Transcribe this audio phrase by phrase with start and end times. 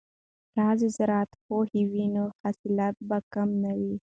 [0.53, 3.95] که ښځې زراعت پوهې وي نو حاصلات به کم نه وي.